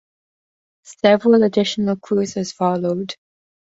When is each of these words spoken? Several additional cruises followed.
Several 0.81 1.43
additional 1.43 1.95
cruises 1.95 2.51
followed. 2.53 3.13